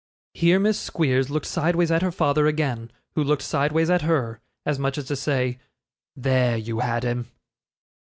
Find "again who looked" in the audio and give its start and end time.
2.47-3.43